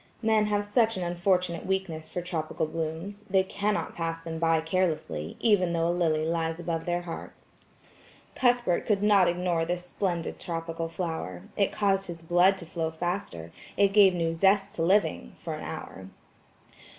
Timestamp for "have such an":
0.47-1.03